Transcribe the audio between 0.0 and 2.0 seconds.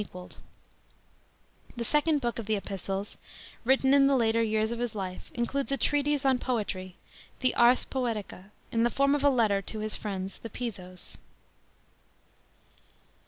XL equalled The